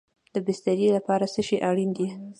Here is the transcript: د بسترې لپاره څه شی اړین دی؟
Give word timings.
د 0.33 0.35
بسترې 0.45 0.87
لپاره 0.97 1.25
څه 1.33 1.41
شی 1.47 1.57
اړین 1.69 1.89
دی؟ 1.97 2.07